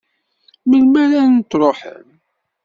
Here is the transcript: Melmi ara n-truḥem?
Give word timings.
Melmi 0.69 0.99
ara 1.03 1.21
n-truḥem? 1.35 2.09